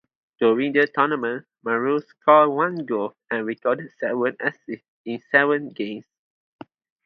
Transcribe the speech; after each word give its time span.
During 0.39 0.73
the 0.73 0.87
tournament, 0.87 1.45
Morrow 1.63 1.99
scored 1.99 2.49
one 2.49 2.87
goal 2.87 3.15
and 3.29 3.45
recorded 3.45 3.91
seven 3.99 4.35
assists 4.41 4.87
in 5.05 5.21
seven 5.29 5.69
games. 5.69 6.05